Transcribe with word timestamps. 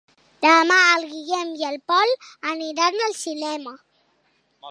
Demà 0.43 0.77
en 0.93 1.03
Guillem 1.09 1.51
i 1.59 1.67
en 1.71 1.75
Pol 1.91 2.15
aniran 2.53 2.99
al 3.09 3.13
cinema. 3.21 3.77